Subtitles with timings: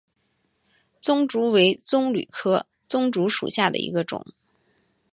[0.99, 4.25] 棕竹为棕榈科棕竹属下的一个种。